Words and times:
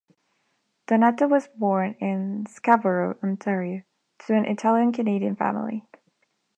Donato 0.87 1.27
was 1.27 1.47
born 1.49 1.93
in 1.99 2.47
Scarborough, 2.47 3.19
Ontario, 3.23 3.83
to 4.25 4.33
an 4.33 4.45
Italian 4.45 4.91
Canadian 4.91 5.35
family. 5.35 5.85